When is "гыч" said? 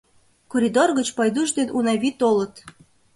0.99-1.07